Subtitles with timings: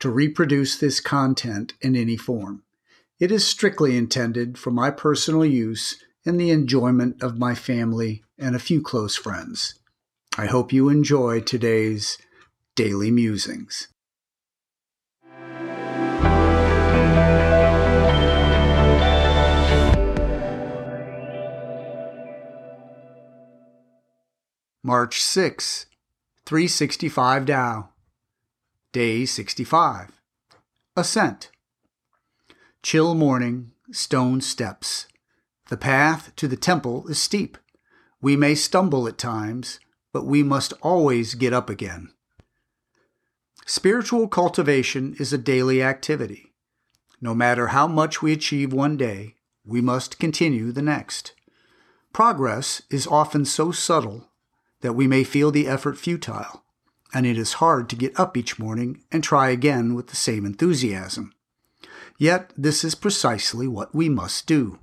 [0.00, 2.62] to reproduce this content in any form.
[3.20, 8.54] It is strictly intended for my personal use and the enjoyment of my family and
[8.54, 9.74] a few close friends.
[10.36, 12.18] I hope you enjoy today's
[12.76, 13.88] Daily Musings.
[24.84, 25.86] March 6,
[26.46, 27.88] 365 Tao.
[28.92, 30.18] Day 65.
[30.96, 31.50] Ascent.
[32.82, 35.06] Chill morning, stone steps.
[35.68, 37.58] The path to the temple is steep.
[38.22, 39.78] We may stumble at times,
[40.10, 42.14] but we must always get up again.
[43.66, 46.54] Spiritual cultivation is a daily activity.
[47.20, 49.34] No matter how much we achieve one day,
[49.66, 51.34] we must continue the next.
[52.14, 54.30] Progress is often so subtle
[54.80, 56.64] that we may feel the effort futile
[57.12, 60.44] and it is hard to get up each morning and try again with the same
[60.44, 61.32] enthusiasm.
[62.18, 64.78] Yet this is precisely what we must do.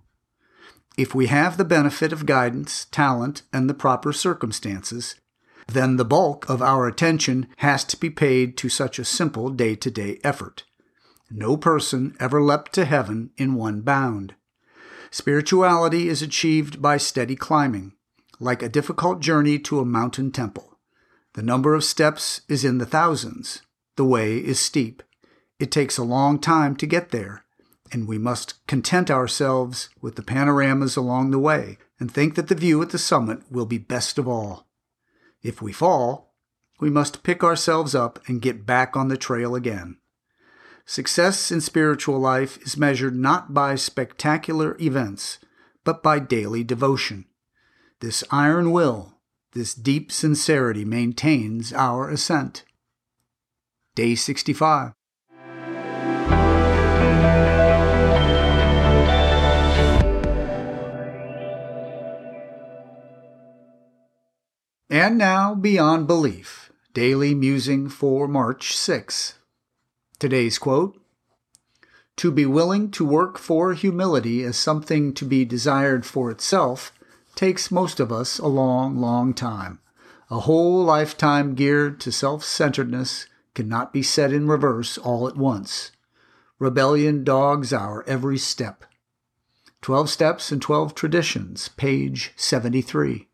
[0.98, 5.16] If we have the benefit of guidance, talent, and the proper circumstances,
[5.68, 9.76] then the bulk of our attention has to be paid to such a simple day
[9.76, 10.64] to day effort.
[11.30, 14.36] No person ever leapt to heaven in one bound.
[15.12, 17.94] Spirituality is achieved by steady climbing,
[18.40, 20.75] like a difficult journey to a mountain temple.
[21.36, 23.62] The number of steps is in the thousands.
[23.98, 25.04] The way is steep.
[25.60, 27.44] It takes a long time to get there,
[27.92, 32.56] and we must content ourselves with the panoramas along the way and think that the
[32.56, 34.70] view at the summit will be best of all.
[35.44, 36.34] If we fall,
[36.80, 39.98] we must pick ourselves up and get back on the trail again.
[40.86, 45.40] Success in spiritual life is measured not by spectacular events,
[45.84, 47.26] but by daily devotion.
[48.00, 49.15] This iron will
[49.56, 52.66] this deep sincerity maintains our ascent.
[53.96, 54.92] Day 65.
[64.90, 69.36] And now, Beyond Belief, Daily Musing for March 6.
[70.20, 71.02] Today's quote
[72.18, 76.92] To be willing to work for humility as something to be desired for itself
[77.36, 79.80] takes most of us a long, long time.
[80.30, 85.92] A whole lifetime geared to self centeredness cannot be set in reverse all at once.
[86.60, 88.86] Rebellion dogs our every step.
[89.82, 93.28] 12 Steps and 12 Traditions, page 73.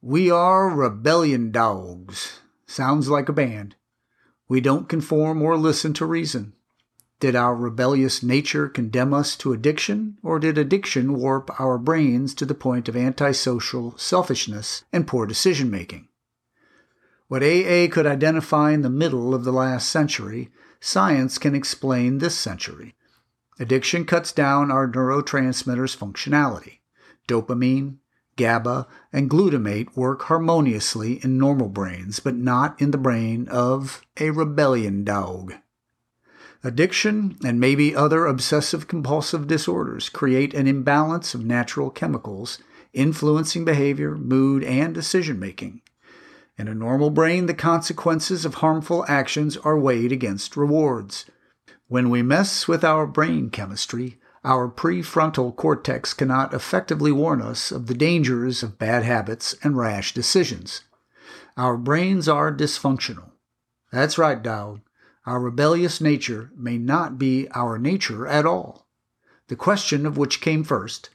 [0.00, 2.40] We are rebellion dogs.
[2.66, 3.74] Sounds like a band.
[4.48, 6.52] We don't conform or listen to reason.
[7.18, 12.44] Did our rebellious nature condemn us to addiction, or did addiction warp our brains to
[12.44, 16.08] the point of antisocial selfishness and poor decision making?
[17.28, 22.36] What AA could identify in the middle of the last century, science can explain this
[22.36, 22.94] century.
[23.58, 26.80] Addiction cuts down our neurotransmitters' functionality.
[27.26, 27.96] Dopamine,
[28.36, 34.30] GABA, and glutamate work harmoniously in normal brains, but not in the brain of a
[34.30, 35.54] rebellion dog.
[36.66, 42.58] Addiction and maybe other obsessive compulsive disorders create an imbalance of natural chemicals
[42.92, 45.80] influencing behavior, mood, and decision making.
[46.58, 51.26] In a normal brain, the consequences of harmful actions are weighed against rewards.
[51.86, 57.86] When we mess with our brain chemistry, our prefrontal cortex cannot effectively warn us of
[57.86, 60.82] the dangers of bad habits and rash decisions.
[61.56, 63.30] Our brains are dysfunctional.
[63.92, 64.80] That's right, Dowd.
[65.26, 68.86] Our rebellious nature may not be our nature at all.
[69.48, 71.10] The question of which came first,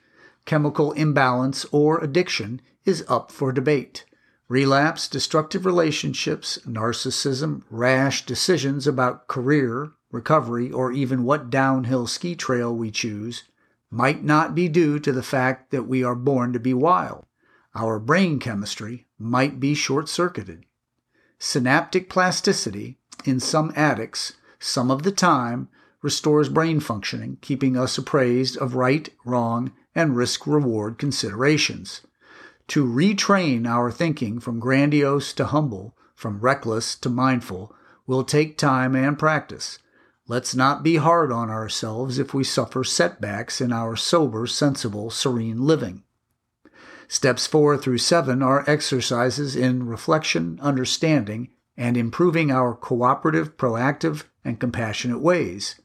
[0.46, 4.04] chemical imbalance or addiction, is up for debate.
[4.50, 12.76] Relapse, destructive relationships, narcissism, rash decisions about career, recovery, or even what downhill ski trail
[12.76, 13.44] we choose
[13.90, 17.26] might not be due to the fact that we are born to be wild.
[17.74, 20.66] Our brain chemistry might be short circuited.
[21.40, 25.70] Synaptic plasticity, in some addicts, some of the time,
[26.02, 32.02] restores brain functioning, keeping us appraised of right, wrong, and risk reward considerations.
[32.70, 37.76] To retrain our thinking from grandiose to humble, from reckless to mindful,
[38.08, 39.80] will take time and practice.
[40.28, 45.68] Let's not be hard on ourselves if we suffer setbacks in our sober, sensible, serene
[45.68, 46.04] living.
[47.08, 51.50] Steps 4 through 7 are exercises in reflection, understanding,
[51.82, 55.82] and improving our cooperative, proactive, and compassionate ways,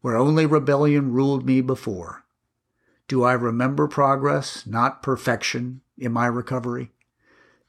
[0.00, 2.24] where only rebellion ruled me before.
[3.08, 6.92] Do I remember progress, not perfection, in my recovery?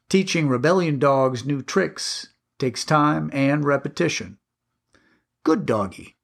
[0.09, 2.27] Teaching rebellion dogs new tricks
[2.59, 4.37] takes time and repetition.
[5.43, 6.17] Good doggy.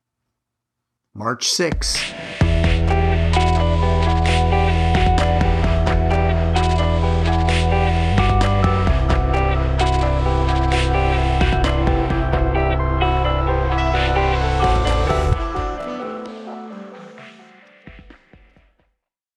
[1.15, 2.13] March 6.